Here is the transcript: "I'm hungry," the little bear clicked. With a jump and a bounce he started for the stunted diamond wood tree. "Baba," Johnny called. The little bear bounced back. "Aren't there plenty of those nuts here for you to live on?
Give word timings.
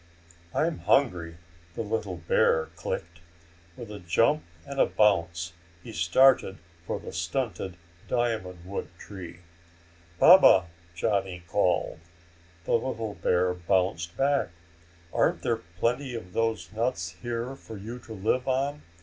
"I'm 0.55 0.79
hungry," 0.79 1.37
the 1.75 1.83
little 1.83 2.17
bear 2.17 2.69
clicked. 2.75 3.19
With 3.77 3.91
a 3.91 3.99
jump 3.99 4.41
and 4.65 4.79
a 4.79 4.87
bounce 4.87 5.53
he 5.83 5.93
started 5.93 6.57
for 6.87 6.99
the 6.99 7.13
stunted 7.13 7.77
diamond 8.07 8.65
wood 8.65 8.87
tree. 8.97 9.41
"Baba," 10.17 10.65
Johnny 10.95 11.43
called. 11.47 11.99
The 12.65 12.73
little 12.73 13.13
bear 13.13 13.53
bounced 13.53 14.17
back. 14.17 14.49
"Aren't 15.13 15.43
there 15.43 15.57
plenty 15.77 16.15
of 16.15 16.33
those 16.33 16.71
nuts 16.73 17.11
here 17.21 17.55
for 17.55 17.77
you 17.77 17.99
to 17.99 18.13
live 18.13 18.47
on? 18.47 18.81